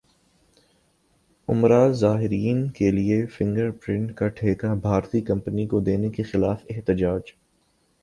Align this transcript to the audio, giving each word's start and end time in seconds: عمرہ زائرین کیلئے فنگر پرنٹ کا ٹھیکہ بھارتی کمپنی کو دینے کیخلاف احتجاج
عمرہ 1.47 1.91
زائرین 1.93 2.67
کیلئے 2.69 3.25
فنگر 3.27 3.69
پرنٹ 3.71 4.15
کا 4.15 4.27
ٹھیکہ 4.27 4.73
بھارتی 4.81 5.21
کمپنی 5.21 5.67
کو 5.67 5.79
دینے 5.79 6.09
کیخلاف 6.09 6.65
احتجاج 6.69 7.21